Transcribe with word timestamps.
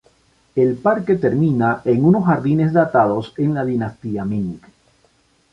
El 0.55 0.77
parque 0.77 1.13
termina 1.13 1.83
en 1.85 2.03
unos 2.03 2.25
jardines 2.25 2.73
datados 2.73 3.35
en 3.37 3.53
la 3.53 3.63
dinastía 3.63 4.25
Ming. 4.25 4.57